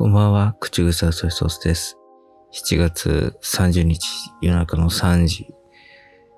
[0.00, 1.98] こんばんは、口草ソイソースです。
[2.52, 4.06] 7月30日、
[4.40, 5.52] 夜中の3時。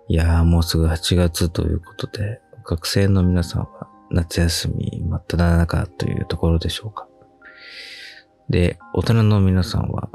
[0.09, 7.07] いやー、もうすぐ8月ということで、学生の皆さんは夏休み真っ只中というところでしょうか。
[8.49, 10.09] で、大人の皆さんは、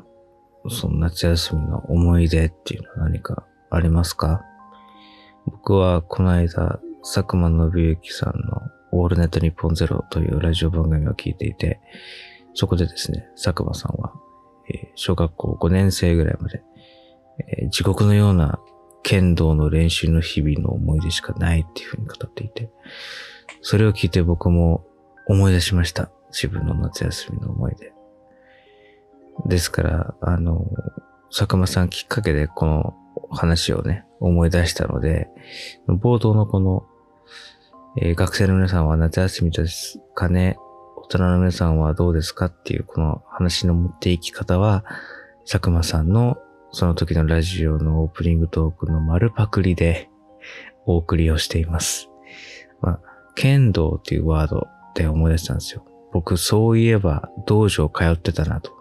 [0.68, 4.42] その夏休みの思い出っていうのは何かありますか？
[5.46, 11.80] 僕はこの間、佐久間信之さんのオールネットニッポンゼロというラジオ番組を聞いていて、
[12.56, 14.14] そこでですね、佐久間さんは、
[14.70, 16.64] えー小学校5年生ぐらいまで、
[17.62, 18.60] えー地獄のような
[19.04, 22.72] 剣道の練習の日々の思い出しかないっていうふうに語っていて、
[23.62, 24.86] それを聞いて僕も
[25.28, 26.10] 思い出しました。
[26.32, 27.94] 自分の夏休みの思い出。
[29.48, 30.66] ですから、あの、
[31.30, 32.96] 佐久間さんきっかけでこの
[33.30, 35.28] 話をね、思い出したので、
[35.88, 36.86] 冒頭のこの、
[38.02, 40.58] えー学生の皆さんは夏休みですかね
[41.06, 44.84] 大人の皆さんはどうですかっていうこの話の持っていき方は、
[45.46, 46.38] 佐久間さんの
[46.72, 50.10] その時のラジオのオープニングトークの丸パクリで
[50.88, 52.10] お送りをしています。
[52.82, 53.00] まあ、
[53.36, 55.86] 剣道っていうワードで思い出したんですよ。
[56.12, 58.72] 僕そういえば道場通ってたなと。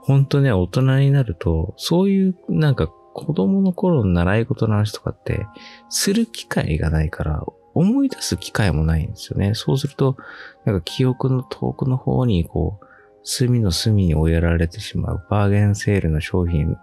[0.00, 5.46] 本当ね、大人になると、そういうなんか子供の頃の習い事の話とかって、
[5.90, 9.54] する機会がないから、思い出す機会もないんですよね。
[9.54, 10.16] そうすると、
[10.64, 12.86] なんか記憶の遠くの方に、こう、
[13.24, 16.76] 隅の隅に追いやられてしまうバーゲンセールの商品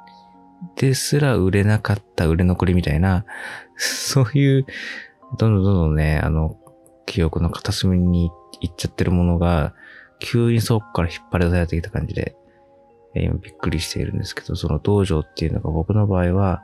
[0.75, 3.25] ですら売れなかった売れ残りみたいな、
[3.75, 4.65] そういう、
[5.37, 6.57] どんどんどんどんね、あの、
[7.05, 9.73] 記憶の片隅に行っちゃってるものが、
[10.19, 12.35] 急にそこから引っ張り出されてきた感じで、
[13.15, 16.61] 今びっくりしているんですけど、その道場っていうのが僕の場合は、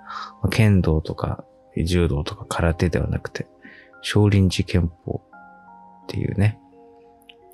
[0.52, 1.44] 剣道とか
[1.84, 3.48] 柔道とか空手ではなくて、
[4.08, 5.24] 少林寺拳法
[6.04, 6.60] っていうね、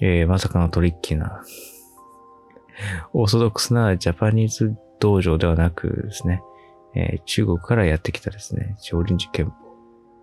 [0.02, 1.42] えーまさかのトリッキーな、
[3.14, 6.42] オーソドックスなジャパニーズ道場ではなくですね、
[6.94, 9.54] えー中国からやってきたですね、少林寺拳法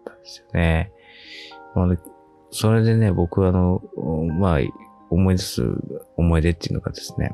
[0.05, 0.93] なんですよね。
[1.75, 1.97] まあ
[2.51, 3.81] それでね、僕はあの、
[4.39, 4.59] まあ、
[5.09, 5.63] 思い出す
[6.19, 7.33] 思い出っていうのがですね、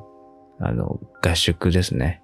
[0.60, 2.22] あの、合宿ですね。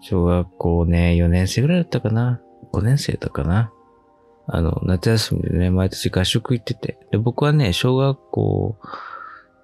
[0.00, 2.40] 小学校ね、4年生ぐらいだったかな
[2.72, 3.70] ?5 年生だったかな？
[4.46, 6.98] あの、夏休みでね、毎年合宿行ってて。
[7.10, 8.76] で、僕はね、小学校、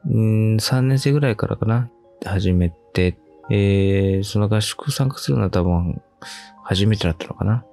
[0.06, 1.90] うん、3年生ぐらいからかな
[2.24, 3.18] 始めて、
[3.50, 6.00] えー、その合宿参加するのは多分、
[6.64, 7.64] 初めてだったのかな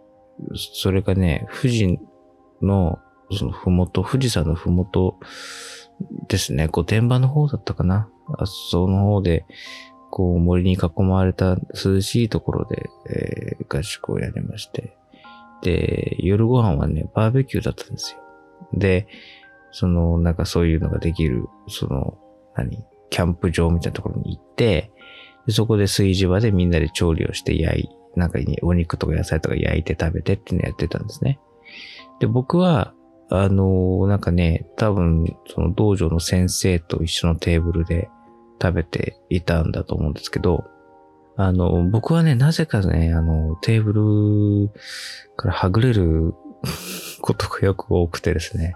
[0.73, 1.99] それがね、富士
[2.61, 2.99] の、
[3.31, 5.17] そのふもと、富士山のふもと
[6.27, 9.45] ですね、御殿場の方だったかなあその方で、
[10.11, 14.95] こう森に囲まれた涼しいところで、えー合宿をやりまして。
[15.61, 18.19] で、夜ご飯はね、バーベキューだったんですよ。
[18.73, 19.07] で、
[19.71, 22.17] その、なんかそういうのができる、その、
[22.55, 24.91] 何キャンプ場みたいなところに行って、
[25.45, 31.39] でそこで炊事場でみんなで調理をして焼い、なんかにお肉とか野菜とか焼いて食べてっていうのやってたんですね。
[32.19, 32.93] で、僕は、
[33.29, 38.09] あのなんかね、多分、その道場の先生と一緒のテーブルで
[38.61, 40.63] 食べていたんだと思うんですけど、
[41.37, 44.71] あの、僕はね、なぜかね、あの、テーブル
[45.35, 46.33] からはぐれる
[47.21, 48.75] ことがよく多くてですね、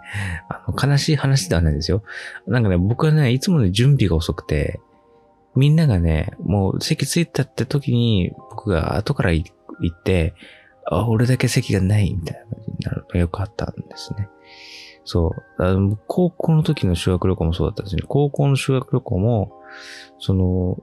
[0.49, 2.03] あの、悲しい話ではないですよ。
[2.47, 4.79] なんかね、僕はね、いつもね、準備が遅くて、
[5.55, 9.51] みんながね、もう席着いたって時に、僕が後から行
[9.87, 10.33] って、
[10.85, 14.27] あ、俺だけ席がないみたいな感じになるのがよくあったんですね。
[15.05, 15.63] そう。
[15.63, 18.03] あの高校の時の修学旅行もそうだったんですね。
[18.07, 19.51] 高校の修学旅行も、
[20.19, 20.77] その、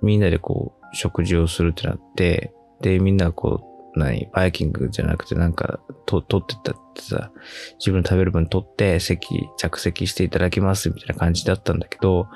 [0.00, 3.60] みんなでこう、食事をするってなって、で、みんなこ
[3.94, 7.30] う、何、バイキングじゃなくてなんか、と、取ってたってさ、
[7.78, 12.26] 自分の食べる分取って、席、着席していただきますみたいな感じだったんだけど、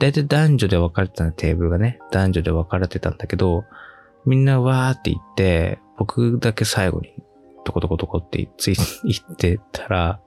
[0.00, 1.98] だいたい男女で分かれてた、テーブルがね。
[2.10, 3.64] 男女で分かれてたんだけど、
[4.26, 7.14] みんなわーって言って、僕だけ最後に、
[7.64, 10.20] トコトコトコってつい、行ってたら、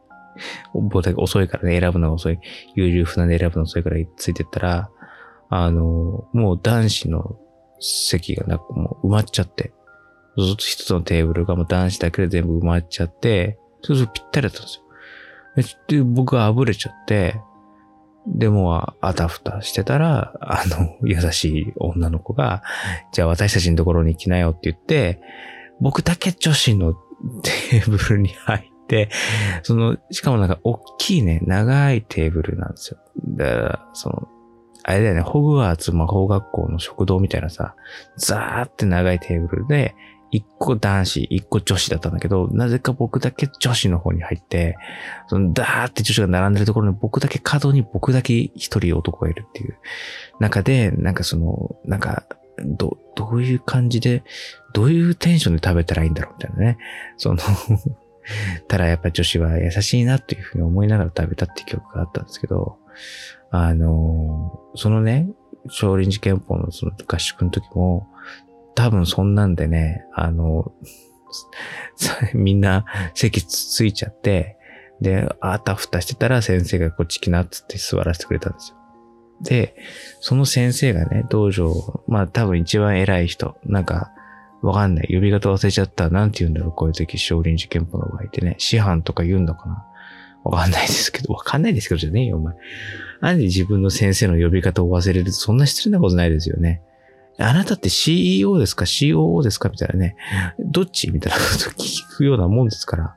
[0.73, 2.39] 僕だけ遅いからね、選ぶのが遅い。
[2.75, 4.89] 優柔不断で選ぶの遅いからついてったら、
[5.49, 7.37] あの、もう男子の
[7.79, 9.73] 席がなく、もう埋まっちゃって、
[10.37, 14.83] ずっと一つのテーブルがもう男子だけで全部埋まっちゃって、そうそうぴったりだったんですよ。
[15.87, 17.39] で、僕はあぶれちゃって、
[18.27, 22.61] でも、あたふたしてたら、あの、優しい女の子が、
[23.13, 25.21] じゃあ私たちのところに来なよって言って、
[25.79, 29.09] 僕だけ女子のテーブルに入って、
[29.63, 32.99] その、しかもなんか大きいね、長いテーブルなんですよ。
[33.29, 34.27] だから、その、
[34.87, 37.75] あれだよね、ホグワーツ魔法学校の食堂みたいなさ、
[38.15, 39.95] ザーって長いテーブルで、
[40.31, 44.77] 一個男子、一個女子だったんだけど、なぜか僕だけ女子の方に入って、
[45.27, 49.77] そのダーって女子が並んでるところに僕だけ角に僕だけ一人男がいるっていう
[50.39, 52.23] 中で、なんかその、なんか、
[52.65, 54.23] ど、どういう感じで、
[54.73, 56.77] どういうテンションで食べたらいいんだろうみたいなね。
[57.17, 57.39] その
[58.67, 62.77] ただやっぱ女子は優しいなっていうふうに思いながら食べたっていう記憶があったんですけど、
[63.51, 65.29] あの、そのね、
[65.69, 68.07] 少林寺拳法のその合宿の時も、
[68.75, 70.71] 多分そんなんでね、あの、
[72.33, 74.57] みんな席ついちゃって、
[75.01, 78.77] で、あたふたしてたら先生がこっち来なっつって座らせてくれたんですよ。
[79.41, 79.75] で、
[80.19, 84.11] その先生がね、道場、まあ多分一番偉い人、なんか、
[84.61, 85.13] わかんない。
[85.13, 86.09] 呼び方忘れちゃった。
[86.09, 88.55] なんて言うんだろう、こういう時、少林寺拳法の場合ってね。
[88.57, 89.85] 師範とか言うんだかな。
[90.49, 92.55] わかんないですけど、わかんないですけどじゃねえよ、お前。
[93.21, 96.81] なんで自分の先生の呼び方を忘れるそんな失礼なことないですよね。
[97.39, 99.69] あなたって CEO ですか ?COO ですか？
[99.69, 100.15] みたいなね。
[100.59, 103.15] どっちみたいなこと聞くようなもんですから。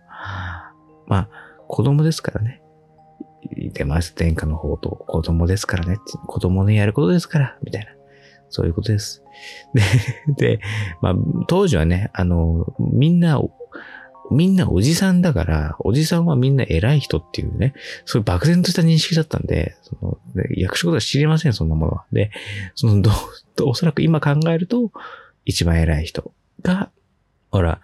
[1.07, 1.29] まあ、
[1.69, 2.61] 子供ですからね。
[3.73, 4.15] 出ます。
[4.15, 5.99] 天下の方と子供ですからね。
[6.27, 7.59] 子供のやることですから。
[7.63, 7.91] みたいな。
[8.51, 9.23] そういうことです。
[10.37, 10.61] で、で、
[11.01, 11.15] まあ、
[11.49, 13.41] 当時はね、あの、みんな
[14.31, 17.75] みんなおじさんだから、おじさんはみんな偉い人っていうね、
[18.05, 20.19] そういう漠然とした認識だったんで、その
[20.57, 22.05] 役所は知りません、そんなものは。
[22.13, 22.31] で、
[22.75, 23.11] そのど、
[23.65, 24.93] おそらく今考えると、
[25.45, 26.33] 一番偉い人
[26.63, 26.91] が、
[27.51, 27.81] ほら、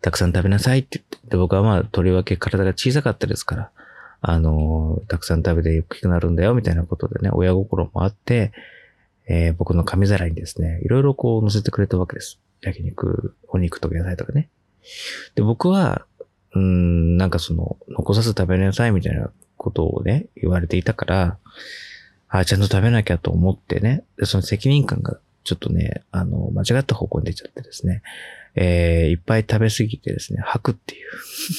[0.00, 3.70] たくさん食べなさいって言って、僕はまあ、とりわけ体が小さかったですから、
[4.20, 8.52] あの、たくさん食べて大きくなるんだよ、みたいなことでね、親心もあって、
[9.28, 12.40] えー、僕の紙皿にですね、いろいろこう乗せてくれたわけです。
[12.62, 14.48] 焼肉、お肉とか野菜とかね。
[15.34, 16.06] で、僕は、
[16.54, 21.38] うん、なんかその、残さず食べなさいみたいなことをね、言われていたから、
[22.28, 28.02] あ、ちゃんと食べなきゃと思ってね、でその責任感がちょっとね、あの、間違った方向に出ちゃってですね、
[28.54, 31.10] えー、いっぱい食べ過ぎてですね、吐くっていう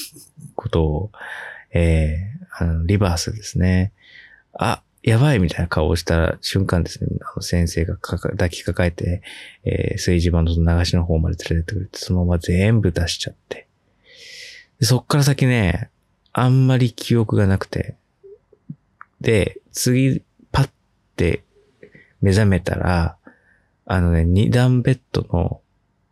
[0.56, 1.12] ことを、
[1.72, 3.94] えー、あの、リバースですね。
[4.54, 9.22] あ、やばいみたいな顔をした瞬間ですね、あの先生が抱きかかえて、
[9.64, 13.68] えー、炊事場の流しの方まで連れてってくれて、そのまま全部出しちゃって。
[14.80, 15.90] でそっから先ね、
[16.34, 17.96] あんまり記憶がなくて。
[19.22, 20.70] で、次、パッ
[21.16, 21.44] て
[22.22, 23.18] 目覚めたら、
[23.86, 25.62] あのね、二段ベッドの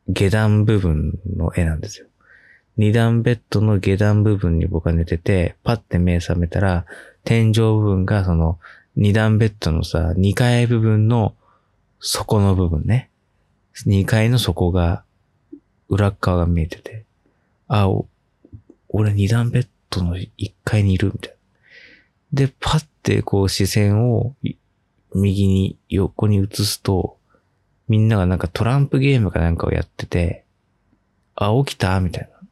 [0.10, 2.08] 下段部分の絵なんですよ。
[2.78, 6.86] 二段ベッドの下段部分に僕が寝てて、パッて目覚めたら、
[7.24, 8.60] 天井部分がその
[8.98, 11.36] 二段ベッドのさ、二階部分の
[12.00, 13.12] 底の部分ね。
[13.86, 15.04] 二階の底が、
[15.88, 17.06] 裏側が見えてて、
[17.68, 17.88] あ、
[18.90, 21.36] 俺二段ベッドの一階にいるみたい
[22.32, 22.48] な。
[22.48, 24.34] で、パッてこう視線を
[25.14, 27.18] 右に横に移すと、
[27.88, 30.44] みんながなんかトランプゲームかなんかをやってて、
[31.36, 32.48] あ、起きたみたいな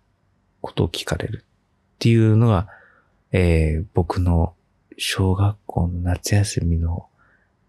[0.62, 2.68] ことを聞かれるっていうのが、
[3.32, 4.54] えー、僕の
[4.98, 7.08] 小学校の夏休みの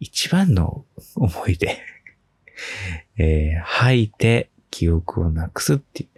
[0.01, 0.85] 一番の
[1.15, 1.79] 思い出
[3.19, 6.09] えー、吐いて記憶をなくすっていう。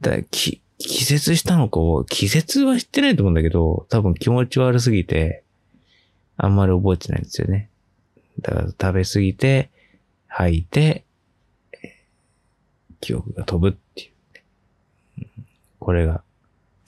[0.00, 5.44] だき気絶したのかを気絶は知ってないと思うんだけど、多分気持ち悪すぎて、
[6.38, 7.68] あんまり覚えてないんですよね。
[8.40, 9.70] だから食べすぎて、
[10.26, 11.04] 吐いて、
[13.00, 15.26] 記憶が飛ぶっていう、
[15.78, 16.22] これが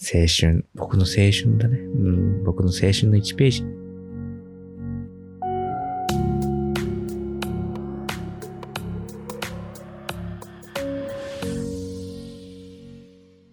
[0.04, 0.66] 青春。
[0.74, 1.78] 僕の青春だね。
[1.78, 3.62] うん、僕の青春の1ページ。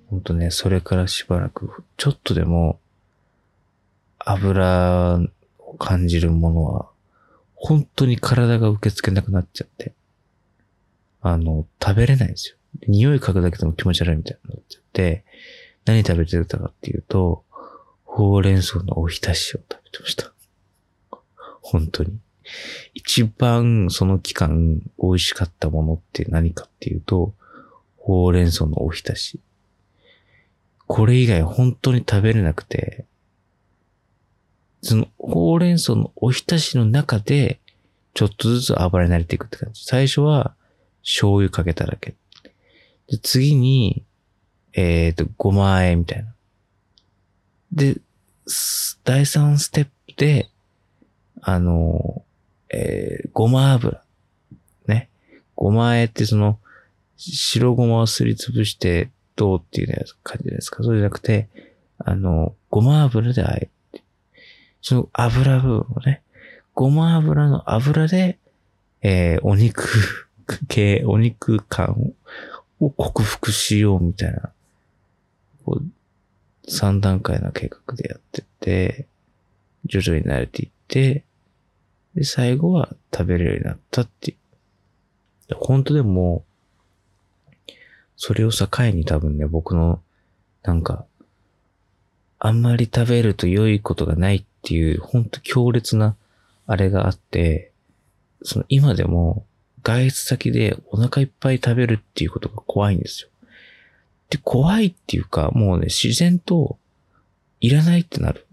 [0.10, 2.79] ほんとね、それからしばらく、ちょっとでも、
[4.18, 5.22] 油
[5.60, 6.89] を感じるものは、
[7.53, 9.94] 本当に体が受け付けなくなっちゃって、
[11.22, 12.56] あの、食べれないんですよ。
[12.88, 15.25] 匂い嗅ぐだけでも気持ち悪いみたいになっちゃって、
[15.89, 17.43] 何食べてたかっていうと、
[18.05, 20.31] ほうれん草のおひたしを食べてました。
[21.62, 22.15] 本当に。
[22.93, 27.34] 一番その期間美味しかったものって何かっていうと、
[27.98, 29.39] ほうれん草のおひたし。
[30.86, 33.05] これ以外本当に食べれなくて、
[34.84, 37.60] そのほうれん草のおひたしの中で、
[38.13, 39.84] ちょっとずつ油に慣れていくって感じ。
[39.86, 40.53] 最初は
[41.01, 42.13] 醤油かけただけ。
[43.08, 44.03] で次に、
[44.73, 46.33] えっ、ー、と、5万円みたいな。
[47.71, 47.97] で、
[49.03, 50.49] 第3ステップで、
[51.41, 52.23] あの、
[52.69, 54.03] えー、ごま油。
[54.88, 55.09] ね。
[55.55, 56.59] ごまえってその、
[57.17, 61.49] 白ごまをすりつぶしてどうっていう感じですかそうじゃなくて、
[61.97, 64.03] あの、ごま油であえて。
[64.81, 66.21] その油部分をね、
[66.73, 68.38] ごま油の油で、
[69.01, 69.88] えー、お肉
[70.67, 72.13] 系、お肉感
[72.79, 74.51] を克服しようみたいな、
[75.69, 79.05] こう、3段階の計画でやってて、
[79.85, 81.23] 徐々に慣れていって、
[82.15, 85.55] で、最後は食べれるようになったっていう。
[85.55, 86.43] 本当でも、
[88.17, 90.01] それを境に多分ね、僕の、
[90.63, 91.05] なんか、
[92.39, 96.15] あんまり食べると良いことがないっていう、ほんと強烈な
[96.65, 97.71] あれがあって、
[98.41, 99.45] その今でも
[99.83, 103.28] 外出先でお腹いっぱい食べるっていうことが怖いんですよ。
[104.29, 106.77] で、怖いっていうか、もうね、自然と
[107.62, 108.45] いらないってなる。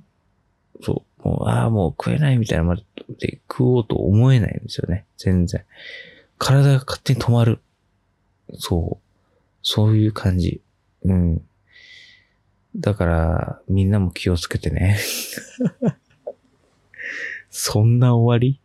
[0.82, 1.28] そう。
[1.28, 2.82] もう、ああ、もう食えないみたいなまで
[3.50, 5.04] 食おうと思えないんですよね。
[5.18, 5.64] 全然。
[6.38, 7.60] 体が勝手に止まる。
[8.54, 9.04] そう。
[9.62, 10.60] そういう感じ。
[11.04, 11.42] うん。
[12.76, 14.98] だから、みんなも気をつけてね。
[17.50, 18.60] そんな終わり？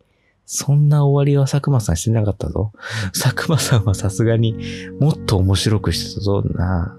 [0.46, 2.74] そんな終わりは佐久間さんしてなかったぞ。
[3.14, 4.58] 佐久間さんはさすがに
[5.00, 6.98] もっと面白くしてたぞな。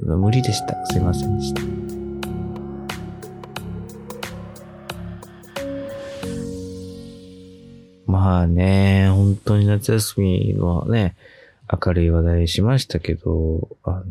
[0.00, 0.74] 無理でした。
[0.86, 1.62] すいませんでした。
[8.06, 11.16] まあね、本当に夏休みのね、
[11.70, 14.04] 明るい話題しましたけど、あの、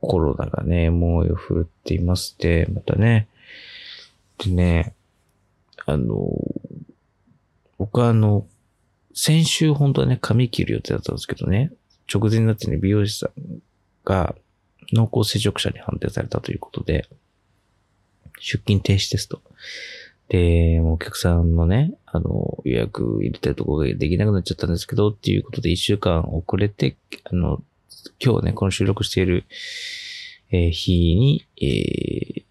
[0.00, 3.28] コロナがね、猛威を振るっていまして、またね、
[4.38, 4.94] でね、
[5.86, 6.30] あの、
[7.78, 8.46] 僕はあの、
[9.14, 11.70] 先週本当はね、髪切る予定だったんですけどね、
[12.12, 13.60] 直前になってね、美容師さん
[14.04, 14.34] が
[14.92, 17.08] 濃厚接触者に判定されたということで、
[18.38, 19.40] 出勤停止ですと。
[20.28, 27.62] で、お客さんのね、あの、予約入れてるところができなくなっちゃったんですけど、っていうことで一週間遅れて、あの、
[28.18, 29.44] 今日ね、この収録している、
[30.50, 32.44] えー、日に、えー、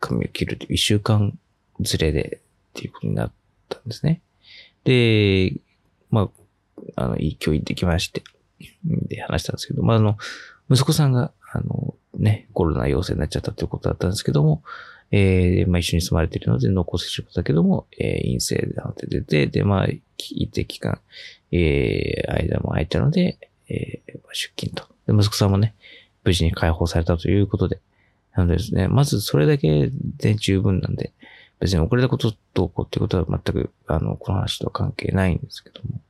[0.00, 1.38] 髪を切るという一週間
[1.80, 3.32] ずれでっていうことになっ
[3.68, 4.20] たんですね。
[4.84, 5.54] で、
[6.10, 6.30] ま
[6.96, 8.22] あ、あの、いい今日行ってきまして、
[8.84, 10.16] で話したんですけど、まあ、あの、
[10.70, 14.62] 息子さんが、あの、ね、コロナ陽性になっちゃったということだったんですけども、
[15.10, 21.00] えー、まあ、一緒に住まれているので濃厚接触だけども、えー、陰性で判定出て、で、まあ、一定期間、
[21.50, 24.86] えー、間も空いたので、えー、出勤と。
[25.06, 25.74] で、息子さんもね、
[26.24, 27.80] 無事に解放されたということで、
[28.34, 31.12] なのでですね、まずそれだけで十分なんで、
[31.60, 36.00] 別に遅れたことどうこうってことは全く、あの、この話とは関係ないんですけども。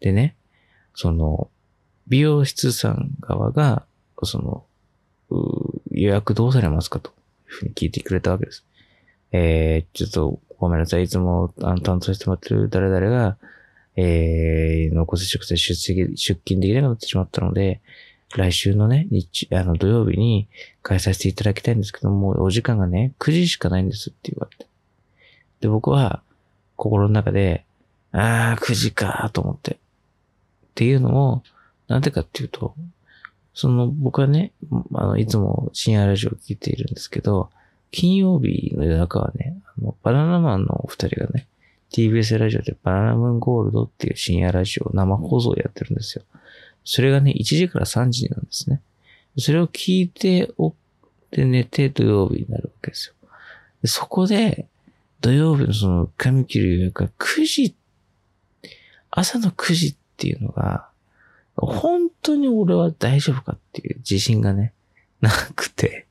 [0.00, 0.36] でね、
[0.94, 1.50] その、
[2.08, 3.86] 美容室さん側が、
[4.26, 4.64] その、
[5.90, 7.12] 予約どうされますかと。
[7.52, 8.64] ふうに聞いてくれたわけです。
[9.32, 11.04] えー、ちょっとごめんなさい。
[11.04, 13.36] いつもあの担当してもらってる誰々が、
[13.96, 17.80] えー、濃厚接触で出席、出勤できなくなってしまったので、
[18.34, 20.48] 来週のね、日、あの土曜日に
[20.82, 24.66] 開催していただきたいんですけども、お時間がね、9時しかないんですって言われて。
[25.60, 26.22] で、僕は
[26.76, 27.64] 心の中で、
[28.12, 29.72] あー、9時かと思って。
[29.72, 29.76] っ
[30.74, 31.42] ていうのを、
[31.88, 32.74] なんでかっていうと、
[33.54, 34.52] その、僕はね、
[34.94, 37.50] あの、いつも深夜ラジオを聞いているんですけど、
[37.90, 41.46] 金曜日の夜中はね、あの、バナナマンのお二人がね、
[41.92, 46.24] TBS ラジオでバナナムーンゴールドっていう深夜ラジオ生放送をやってるんですよ。
[46.84, 48.80] それがね、1時から3時なんですね。
[49.38, 50.74] それを聞いておっ
[51.30, 53.28] て寝て土曜日になるわけですよ。
[53.82, 54.66] でそこで、
[55.20, 57.76] 土曜日のその髪切る予約が9時、
[59.10, 60.88] 朝の9時っていうのが、
[61.56, 64.72] 本当に俺は大丈夫かっていう自信がね、
[65.20, 66.06] なくて。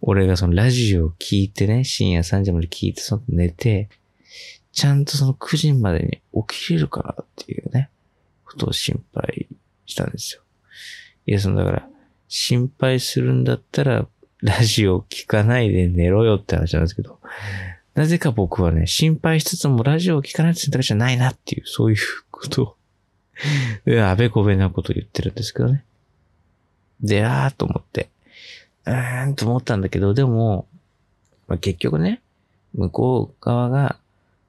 [0.00, 3.88] 俺がそのラジオを聞いてね、深夜3時まで聞いて、その寝て、
[4.72, 7.90] ちゃんとその9時までに起きれるかなっていうね、
[8.44, 9.48] ことを心配
[9.86, 10.42] したんですよ。
[11.26, 11.88] いや、そのだから、
[12.28, 14.06] 心配するんだったら、
[14.40, 17.18] ラジオを聞かないで寝ろよって話なんですけど、
[17.94, 21.98] なぜか僕はね、心配しつつもラジオを聞かないと選択肢はないなっていう、そういう
[22.30, 22.76] ことを
[24.04, 25.84] あべこべなこと言ってるんですけどね。
[27.00, 28.08] で、あーと思って。
[28.84, 30.66] うーんと思ったんだけど、でも、
[31.46, 32.20] まあ、結局ね、
[32.74, 33.96] 向こう側が、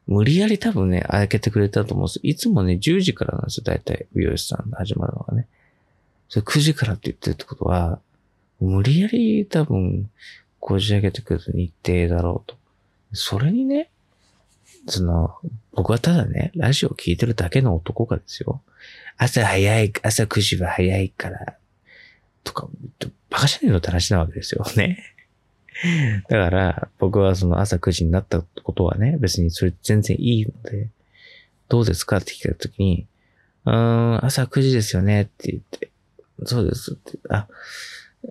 [0.08, 5.48] 無理やり多分ね、開けてくれたと思うんですいつもね、10時からなんですよ、大体、美容師さん始まるのがね。
[6.29, 8.00] それ9時からって言ってるってことは、
[8.60, 10.10] 無理やり多分、
[10.60, 12.58] こじ上げてくれる日程だろうと。
[13.13, 13.89] それにね、
[14.89, 15.36] その、
[15.74, 18.62] 僕はただね、ラジオ聞いてるだけの男がですよ。
[19.17, 21.58] 朝早い、朝9時は早いから、
[22.43, 22.67] とか、
[23.29, 25.03] バカじゃねえのって話なわけですよ ね。
[26.27, 30.89] だから、僕はその朝9時になったことはね、別にそれ全然いいので、
[31.69, 33.08] どうですかって聞かれたときに、
[33.65, 35.89] うーん、朝9時ですよねって言って、
[36.46, 37.48] そうですって、あ、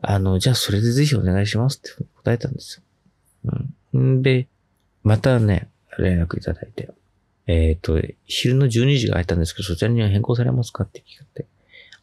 [0.03, 2.83] あの、じゃあそれでぜひお願いしますって答えたんです
[3.45, 3.53] よ。
[3.93, 4.19] うん。
[4.19, 4.49] んで、
[5.03, 5.69] またね、
[6.03, 6.91] 連絡いただいて、
[7.47, 11.49] えっ、ー、と、昼の12時が空いたんですけど、そちらには変更されますかって聞かれて、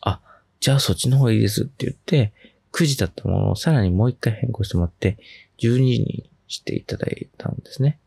[0.01, 0.19] あ、
[0.59, 2.33] じゃあそっちの方がいいですって言って、
[2.71, 5.17] 9時だったものをさらにもう一回変更してもらって、
[5.59, 7.99] 12時にしていただいたんですね。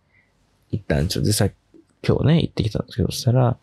[0.70, 1.48] 一旦ちょっとさ、
[2.06, 3.56] 今日ね、行ってきたんですけど、そしたら、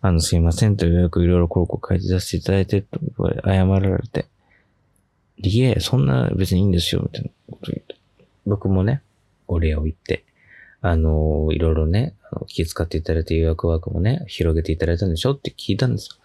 [0.00, 2.98] あの、すいませんと予約いろいろコロコロ書いて出していただいて、と
[3.44, 4.26] 謝られて、
[5.36, 7.96] いえ、そんな別にいいんですよ、みたいなこと言って。
[8.46, 9.02] 僕もね、
[9.46, 10.24] お礼を言って、
[10.80, 16.16] あの、いろいろね、あの気遣っていただいて予約枠もね、広げていただいたんでしょって聞いたんですよ。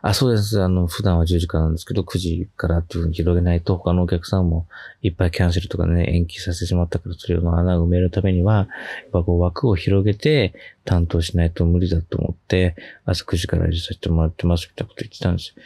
[0.00, 0.62] あ、そうです。
[0.62, 4.66] あの、普段は10時からなんですけど、9時からっていうふうに広げないと、他のお客さんも
[5.02, 8.66] いっぱいキャンセルとかね、延期させてしまったから、それの穴を埋めるためには、やっ
[9.12, 15.62] ぱこう枠を広げて担当しないと無理だと思って、朝9時から入れさせてもらってますみたいなこと言ってたんですよ。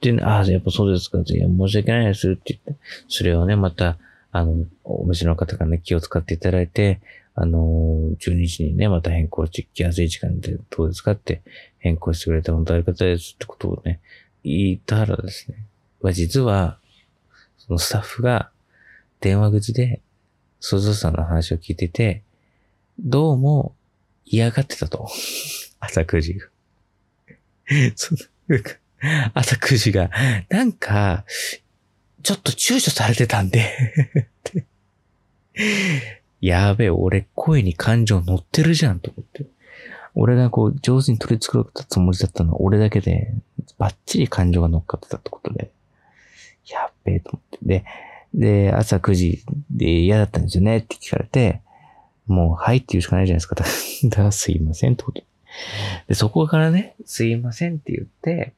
[0.00, 1.18] で、ね、ああ、やっぱそうですか。
[1.18, 3.98] いや、申し訳ないですって言って、それをね、また、
[4.32, 7.00] あの、お店の方がね、気を使っていただいて、
[7.38, 11.42] あのー、12時にね、また変更して、気安い時間でどうですかって
[11.78, 14.00] 変更してくれた本当ありがたいですってことをね、
[14.42, 15.66] 言ったらですね、
[16.00, 16.78] まあ、実は、
[17.58, 18.50] そのスタッフが
[19.20, 20.00] 電話口で、
[20.60, 22.22] ソゾさんの話を聞いてて、
[22.98, 23.74] どうも
[24.24, 25.06] 嫌がってたと。
[25.78, 26.48] 朝9時が。
[27.96, 28.14] そ
[29.34, 30.10] 朝9時が、
[30.48, 31.26] なんか、
[32.22, 33.70] ちょっと躊躇されてたんで
[36.46, 39.46] やべえ、俺声に感情乗ってるじゃんと思って。
[40.14, 43.34] 俺がこう上手に取り繕ったつもりだったのは俺だけで、
[43.78, 45.70] バッチリ感情が乗っかってたってことで、
[46.70, 47.58] やっべえと思って。
[47.62, 47.84] で、
[48.32, 51.60] で、朝9時で嫌だったんですよねって聞かれて、
[52.26, 53.56] もう、はいって言うしかないじゃないですか。
[54.08, 55.22] だからすいませんってこと。
[56.08, 58.52] で、そこからね、すいませんって言って、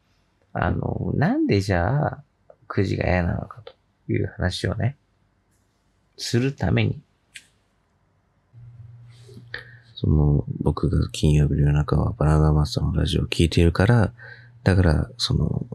[0.52, 2.22] あの、なんでじゃあ、
[2.68, 3.74] 9時が嫌なのかと
[4.12, 4.96] いう話をね、
[6.16, 7.00] するために、
[10.00, 14.12] その、僕が金曜日の夜中はバナナマスターのラジオを聞いているから、
[14.62, 15.66] だから、その、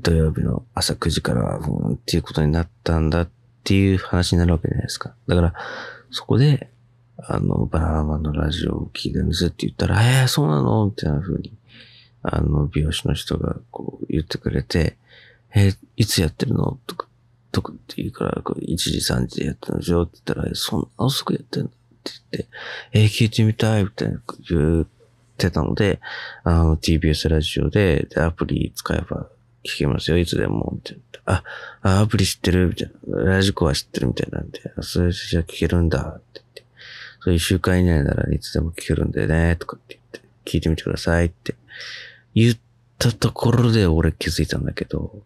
[0.00, 3.28] 土曜日の朝9時からは、うん、っていうことになったんだっ
[3.64, 5.16] ていう話になるわけじゃないですか。
[5.26, 5.54] だから、
[6.12, 6.70] そこで、
[7.18, 11.52] あの、バナナマンのラジオを聞いてるんですって言ったら、えー、そうなのってな風に、
[12.22, 14.96] あの、美容師の人がこう言ってくれて、
[15.52, 16.78] えー、いつやってるの？
[16.86, 17.08] とか、
[17.50, 20.02] とかって言うから、1時3時でやってるんでしょ？
[20.02, 21.70] って言ったら、そんな遅くやってんの？
[22.10, 22.48] って言って、
[22.92, 24.86] えー、聞いてみたいみたいな言っ
[25.36, 26.00] てたので、
[26.42, 29.28] あの、TBS ラジオで、で、アプリ使えば
[29.64, 31.42] 聞けますよ、いつでも、って言って、あ、
[31.82, 33.24] あ、アプリ知ってるみたいな。
[33.24, 36.64] ラジコは知ってるみたいなんで、それじゃ聞けるんだ、って言って。
[37.20, 41.54] それ一週間以内ならいつでも聞けるんでね、とかって言って、聞いてみてくださいって
[42.34, 42.56] 言っ
[42.98, 45.22] たところで俺気づいたんだけど、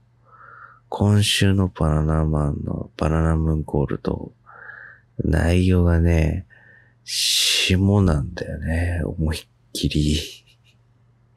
[0.89, 4.33] 今週のバナナマンのバナナムーンコールと、
[5.25, 6.47] 内容がね、
[7.11, 9.01] 霜なんだよね。
[9.03, 9.41] 思いっ
[9.73, 10.21] きり。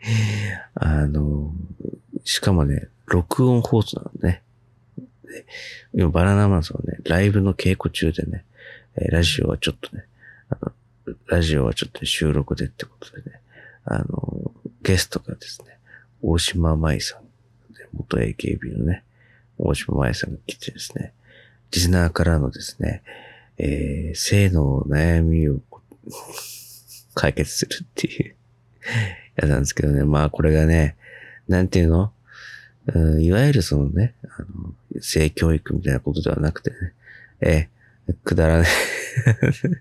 [0.75, 1.53] あの、
[2.25, 4.43] しかもね、録音放送なのね。
[5.93, 8.43] 今、バナナマンさんはね、ライブの稽古中でね、
[8.97, 10.03] ラジオはちょっとね、
[10.49, 13.39] あの、ラジオはちょっと収録でってことでね、
[13.86, 15.77] あの、ゲストがですね、
[16.21, 17.21] 大島舞さん、
[17.93, 19.05] 元 AKB のね、
[19.57, 21.13] 大島舞さんが来てですね、
[21.71, 23.03] リスナーからのですね、
[23.58, 25.60] えー、性の悩みを
[27.14, 28.36] 解決するっていう。
[29.36, 30.04] やつなんですけどね。
[30.04, 30.96] まあこれがね、
[31.48, 32.12] なんていうの、
[32.94, 36.94] うん、いわゆるそのね、あの、性教育みたいなことではなくてね、
[37.42, 38.68] えー、くだらね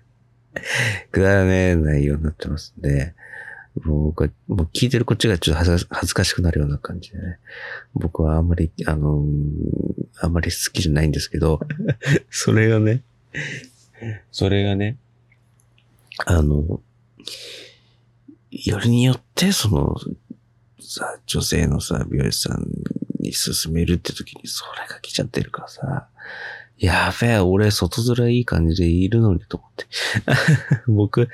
[1.11, 3.13] くだらねえ内容になってますんで、
[3.85, 7.39] 僕は、もう聞いてるこっちがちょっと恥ずかしくなるような感じでね。
[7.93, 9.23] 僕はあんまり、あの
[10.19, 11.61] あんまり好きじゃないんですけど、
[12.29, 13.01] それがね、
[14.31, 14.97] それがね、
[16.25, 16.81] あの、
[18.51, 19.95] よりによって、その、
[20.79, 22.65] さ、女性のさ、美容師さん
[23.19, 26.07] に進めるって時にそれが来ちゃってるからさ、
[26.77, 29.85] やべえ、俺外面いい感じでいるのにと思って。
[30.91, 31.29] 僕、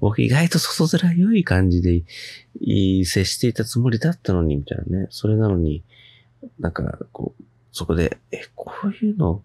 [0.00, 2.04] 僕意外と外面良い感じで
[3.06, 5.06] 接していたつもりだったのに、みたいなね。
[5.08, 5.82] それなのに、
[6.60, 9.42] なんか、こう、そこで、え、こういうの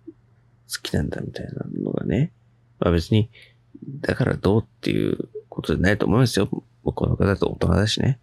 [0.73, 2.32] 好きなんだみたいなのがね。
[2.80, 3.30] まあ別に、
[4.01, 6.49] だからどうっていうことじゃないと思いますよ。
[6.84, 8.19] 僕の方だと大人だしね。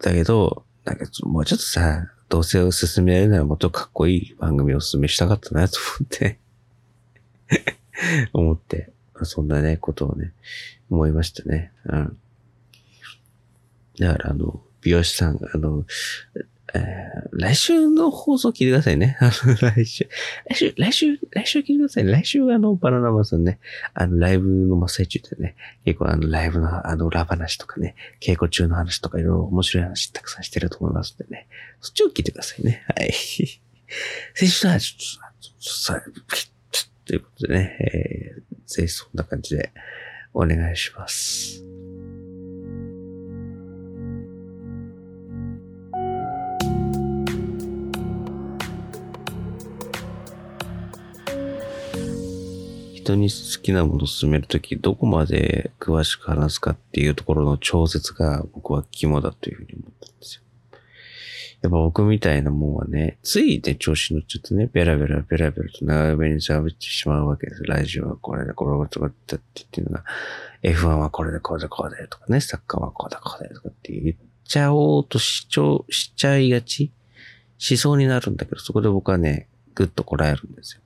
[0.00, 6.38] だけど、なんかもうちょっとさ、同性を進められるならもっとかっこいい番組をお勧めしたかったなと思って
[8.32, 8.92] 思って、
[9.24, 10.32] そんなね、ことをね、
[10.90, 11.72] 思いましたね。
[11.84, 12.18] うん。
[13.98, 15.84] だからあの、美容師さん、あの、
[16.74, 19.16] えー、来週の放送聞いてくださいね。
[19.20, 20.08] あの、来週、
[20.48, 22.04] 来週、来週、来週聞いてください。
[22.04, 23.58] 来週はあの、バナナマンさんね、
[23.94, 31.46] あの、ライブの真っ最中でね、結構あの、ライブのあの、裏話とかね、稽古中の話とかいろいろ面白い話たくさんしてると思いますんでね、
[31.80, 32.84] そっちを聞いてくださいね。
[32.96, 33.12] はい。
[34.34, 36.12] 先週はちょっと、ちょっと、
[37.04, 39.72] ということでね、えー、ぜひそんな感じで
[40.32, 41.81] お願いします。
[53.02, 60.42] 人に好きなものを進めるとき、どこまで詳しく話すかっていうところの調節が僕は肝だというふうに思ったんですよ。
[61.62, 67.64] やっぱ僕みたいなもんはね、ついね、調子乗っちゃってね、ベラベラベラベラと長めに喋ってしまうわけです。
[67.64, 69.38] ラジオはこれで、これがとかってっ
[69.70, 70.04] ていうのが、
[70.62, 76.92] F1 はこれで、これで、これでとかね、サッカーはこうだ、こうだとかって言っちゃおうとしちょ、しちゃいがち
[77.58, 80.82] しそうになるんだけど、そこで僕はね、ぐっとこらえるんですよ。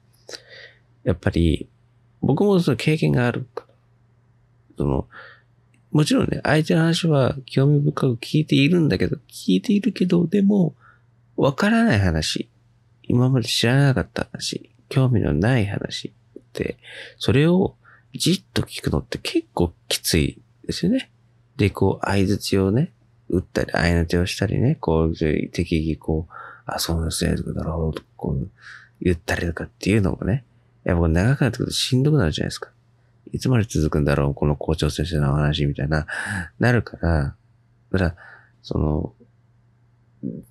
[1.05, 1.69] やっぱり、
[2.21, 3.75] 僕もその経験があるから。
[4.79, 5.07] その、
[5.91, 10.75] もちろんね、相手の話は興味深く聞いているんだけど、聞いているけど、でも、
[11.37, 12.49] わからない話、
[13.03, 16.77] 今まで知らなかった話、興味のない話って、
[17.19, 17.77] それを
[18.15, 21.11] じっと聞くのって結構きついですよね。
[21.57, 22.93] で、こう、相槌をね、
[23.29, 26.33] 打ったり、相手をしたりね、こう、適宜こう、
[26.67, 28.49] あ、そうですね、とか、なるほど、こう、
[29.01, 30.45] 言ったりとかっていうのもね、
[30.87, 32.71] やっぱ長くなってくるとしんどくなるじゃないですか。
[33.33, 36.07] いつまで続くんだろうこの校長先生の話みたいな、
[36.61, 37.35] なるから、
[37.91, 38.15] だから、
[38.63, 39.13] その、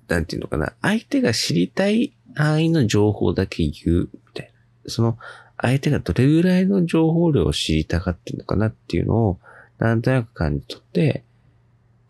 [0.08, 4.52] なんていうのかな、相手が知りたい範囲の情報だけ言う、みたい
[4.84, 4.90] な。
[4.90, 5.18] その、
[5.56, 9.40] 相手がどれぐらいの情報量を知りたがってるのかなっていうのを、
[9.78, 11.24] なんとなく感じ取って、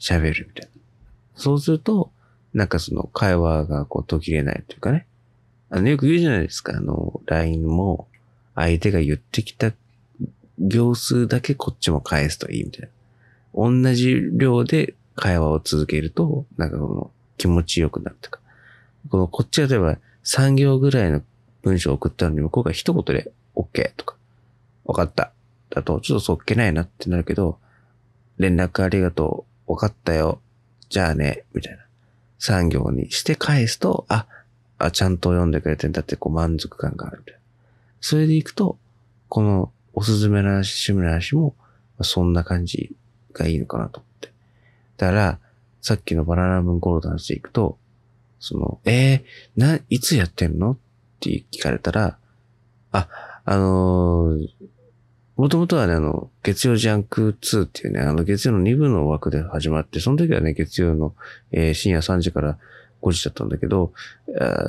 [0.01, 0.81] 喋るみたいな。
[1.37, 2.11] そうすると、
[2.55, 5.07] なんかその会話がこう途切れないというかね。
[5.71, 6.77] あの、よく言うじゃないですか。
[6.77, 8.09] あの、LINE も、
[8.57, 9.73] 相手が言ってきた
[10.59, 12.89] 行数だけこっちも返すといいみたいな。
[13.55, 18.41] 同じ量で会話を続けると、なんかこの気持ちよくなるとか。
[19.11, 21.23] このこっちは例えば3行ぐらいの
[21.63, 24.17] 文章を送ったのに向こうが一言で OK とか、
[24.85, 25.33] 分かった。
[25.71, 27.59] だとちょっとそっけないなってなるけど、
[28.39, 29.75] 連絡ありがとう。
[29.75, 30.41] 分かったよ。
[30.89, 31.45] じゃあね。
[31.53, 31.85] みたいな。
[32.39, 34.27] 3行にして返すと、あ、
[34.79, 37.36] あ、ちゃんと読んでくれてんだってこう満足感があるみたい。
[38.09, 38.79] それでいくと、
[39.29, 41.57] このおすすめの話、趣味の話も、
[42.03, 42.95] そんな感じ
[43.33, 44.33] がいいのかなと思って。
[44.97, 45.39] だから、
[45.83, 47.79] さっきのバナナムンゴールドの話でいくと、
[48.39, 50.71] その、えー、な、いつやってんの？
[50.73, 50.77] っ
[51.19, 52.17] て聞かれたら、
[52.93, 53.09] あ、
[53.45, 54.49] あのー、
[55.35, 61.17] もともとはね、あの、月曜ジャンク2っていうね、あの、月曜の2部の枠で始まって、その時はね、月曜の、
[61.51, 62.57] えー、深夜3時から
[63.03, 63.93] 5時だったんだけど、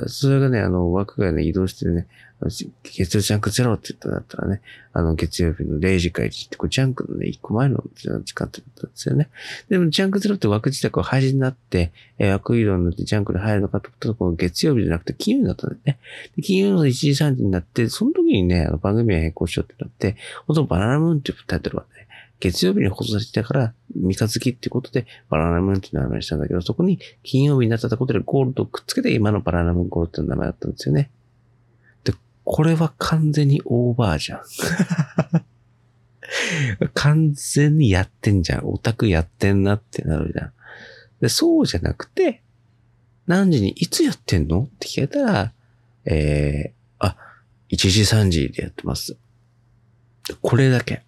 [0.08, 2.08] それがね、あの、枠がね、移動してね、
[2.46, 4.60] 月曜ジャンクゼロって言ったんだったらね、
[4.92, 7.82] あの、月曜日の0時から1時って、これジャンクのね、1個前の
[8.22, 9.28] 時間って言ったんですよね。
[9.68, 15.98] でも、ジャンクゼロって枠自体が廃止になって、えー、枠移動になってジャンクに入るのかと思ったら、この月曜日じゃなくて金曜日だったんだよね。
[16.36, 22.06] で金曜の1時3時になって、その時にね、あの番組を変更しようってなって、本当バナナムーンっていうタイトルはね、
[22.40, 31.10] 月曜日に放送されてたから、三日月ってことで、バナナムーンっていう名前にしたんだけど、そこに金曜日になったことでゴールドをくっつけて、今のバナナムーンゴールドっていう名前だったんですよね。
[32.50, 34.40] これは完全にオーバーじゃん。
[36.94, 38.66] 完全にやってんじゃん。
[38.66, 40.52] オタクやってんなってなるじゃん。
[41.20, 42.40] で、そうじゃなくて、
[43.26, 44.62] 何時にいつやってんの？
[44.62, 45.52] って聞かれたら、
[46.06, 47.16] えー、あ、
[47.68, 49.18] 1時3時でやってます。
[50.40, 51.02] これだけ。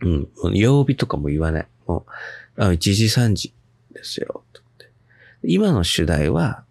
[0.00, 0.08] う
[0.50, 0.56] ん。
[0.56, 1.66] 曜日とかも言わない。
[1.86, 2.04] も
[2.56, 3.54] う、あ1時3時
[3.92, 4.42] ですよ。
[5.44, 6.64] 今の主題は、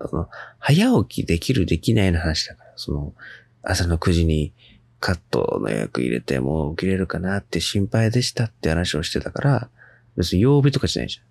[0.00, 3.14] あの、早起きできるできないの話だから、その、
[3.62, 4.52] 朝の9時に
[5.00, 9.68] カットの予約入れてもう起きれるかなって心配でしたって話をしてたから、
[10.16, 11.24] 別に曜日とかじゃないじゃん。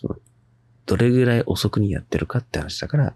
[0.00, 0.16] その、
[0.86, 3.14] どれぐらい遅くにやってるかって話だから、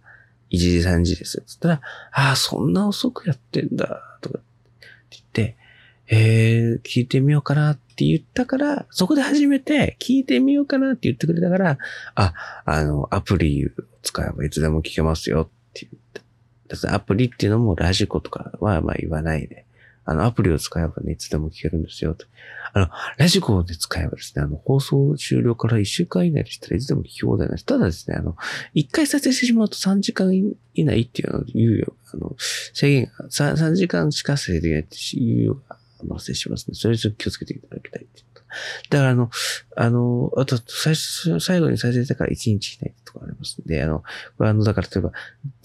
[0.51, 1.45] 1時3時ですよ。
[1.47, 1.81] つったら、
[2.13, 4.47] ああ、そんな遅くやってんだ、とかって
[5.11, 5.57] 言って、
[6.09, 11.79] えー、聞いてみようかなって言ったから、そこで初めて聞いてみようかなって言ってくれたから、
[12.15, 13.71] あ、あの、アプリを
[14.03, 16.22] 使えばいつでも聞けますよって言った。
[16.89, 19.67] アプリっていうのもラジコとかはまあ言わないで、
[20.05, 22.17] あの、アプリを使えばね、いつでも聞けるんですよ。
[22.73, 27.67] あの、ラジコをね、使えばですね、あの、放送終了から1週間以内でしたらいつでも聞き放題なんです。
[27.67, 28.37] ただですね、あの、
[28.75, 30.35] 1回撮影してしまうと3時間
[30.75, 31.95] 以内っていうのを言うよ。
[32.13, 32.35] あの、
[32.73, 35.63] 制限が 3, 3時間しか制限ないって言うよ。
[36.05, 36.75] の失礼しますね。
[36.75, 38.07] それちょっと気をつけていただきたい
[38.91, 39.31] だからあの、
[39.77, 44.01] あの、あと、最初、最後に再生してから1日以内とかありますで、あの、
[44.39, 45.13] これあの、だから例えば、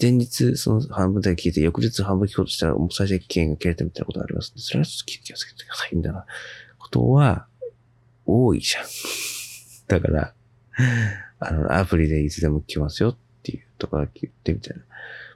[0.00, 6.24] 前日その半分だけ聞いて、翌日半分聞こうとしたら、もう再生期限が切れたみたいなことがありますんで、それはちょっと気をつけてください、みたいな
[6.78, 7.46] ことは、
[8.26, 8.84] 多いじゃん。
[9.88, 10.34] だから、
[11.40, 14.82] あの、アプリでいつでも聞きますよっていうとか言ってみたいな。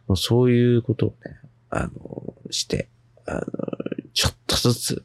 [0.06, 1.38] もうそういうことをね、
[1.70, 2.88] あの、して、
[3.26, 3.40] あの、
[4.12, 5.04] ちょっとずつ、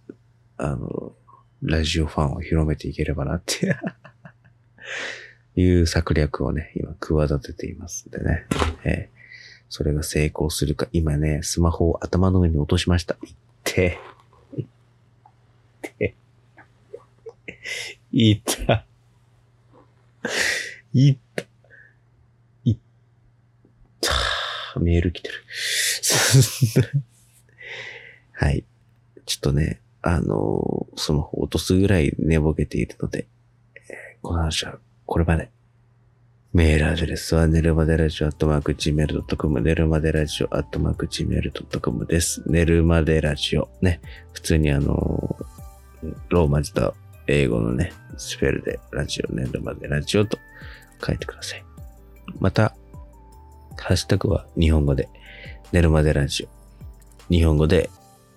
[0.57, 1.13] あの、
[1.61, 3.75] ラジオファンを広めていければなって
[5.61, 8.45] いう策略をね、今、企てていますんでね。
[8.83, 9.17] えー
[9.69, 13.17] それが成功するか、今ね、スマホを頭の上に落としました。
[13.23, 13.99] いって、
[14.57, 14.67] いっ
[15.97, 16.15] て、
[18.13, 18.85] いった、
[20.93, 21.43] いった、
[22.63, 22.77] いっ
[23.99, 25.35] た、メール来てる。
[28.31, 28.63] はい。
[29.25, 33.27] ちょっとね、あのースマホ落とすぐらい寝ぼけているので、
[33.75, 35.49] えーこの話はこれまで。
[36.53, 42.43] メールアドレスは、寝るまでラジオアットマーク Gmail.com、寝るまでラジオアットマーク Gmail.com です。
[42.45, 43.69] 寝るまでラジオ。
[43.81, 44.01] ね。
[44.33, 45.37] 普通にあの
[46.29, 46.93] ローマ字と
[47.27, 50.37] 英語のね、スペルでラジオ、寝るまでラジオと
[51.05, 51.63] 書いてください。
[52.39, 52.75] また、
[53.77, 55.07] ハッシュタグは日本語で、
[55.71, 56.43] 寝るまでラジ
[57.29, 57.33] オ。
[57.33, 57.89] 日本語で、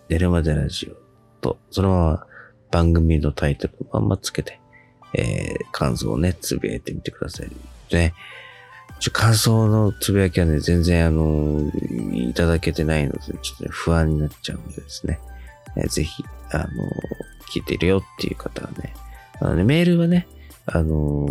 [0.08, 2.26] 寝るまでラジオと、そのまま
[2.70, 4.59] 番組のタイトルのまんまつけて、
[5.14, 7.50] えー、感想をね、つぶやいてみてください。
[7.92, 8.14] ね。
[8.98, 11.70] ちょ感想のつぶやきはね、全然あの、
[12.12, 15.20] いただけてないので、ちょっとね、不安になっちゃうのでですね。
[15.76, 16.66] えーぜひ、あの、
[17.52, 18.94] 聞いてるよっていう方はね、
[19.40, 20.26] あのね、メールはね、
[20.66, 21.26] あの、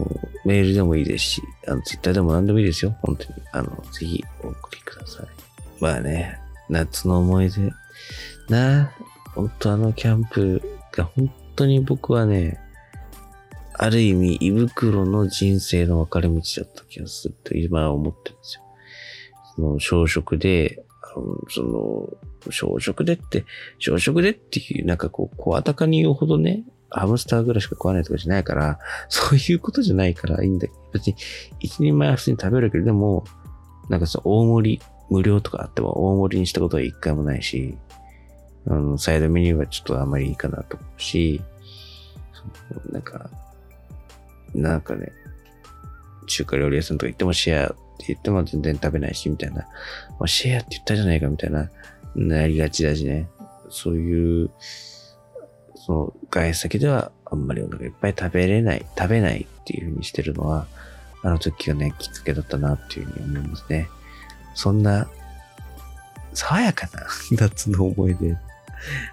[0.46, 2.96] メールでもいいですし、あの、ツイッターでも何でもいいですよ。
[3.02, 3.34] 本当に。
[3.52, 5.28] あの、ぜひお送りください。
[5.80, 6.40] まあね、
[6.70, 7.72] 夏の思い出。
[8.50, 8.92] なあ、
[9.36, 10.62] 本当あのキャンプ
[10.92, 12.60] が本当に僕はね、
[13.80, 18.64] ある意味胃袋の人生の分かれ道だった気がすると今は思ってるんですよ。
[19.56, 20.84] その小食で、
[21.20, 23.46] のその、小食でって、
[23.78, 31.16] 小食でっていう、なんかこう、声高に言うほどね、ハムスターぐらいしか食わないとかじゃないから、 そういうことじゃないからいいんだけど、別に
[31.60, 33.26] 一人前は普通に食べるけど、でも、
[33.90, 37.78] なんかその大盛り、無料とかあっても大盛りにしたことは一回もないし、
[38.68, 41.42] あの、サイドメニューはちょっとあんまりいいかなと思うし、
[42.92, 43.30] なんか、
[44.54, 45.12] なんかね、
[46.28, 49.64] 中華料理屋さんとか行ってもシェアって言っても全然食べないし、みたいな。
[50.20, 51.70] まあ、シェアって言ったじゃないか、みたいな、
[52.16, 53.28] なりがちだしね。
[53.70, 54.50] そういう、
[55.76, 60.68] その、外出先ではあんまりお腹いっぱい食べれない、食べないっていう風にしてるのは、
[61.24, 63.90] あの時がね、きっかけだったなっていう風に思いますね。
[64.56, 65.10] そんな、
[66.34, 67.06] 爽やかな
[67.38, 68.38] 夏の思い出、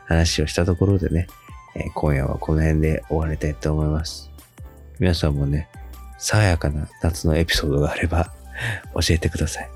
[0.07, 1.27] 話をしたところでね、
[1.75, 4.31] えー今夜はこの辺で終わりたいと思います。
[4.99, 5.69] 皆さんもね、
[6.19, 8.33] 爽やかな夏のエピソードがあれば
[8.95, 9.71] 教えてください。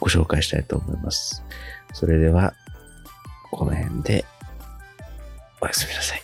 [0.00, 1.44] ご紹介したいと思います。
[1.92, 2.54] それでは、
[3.50, 4.24] この辺で
[5.60, 6.22] おやすみなさい。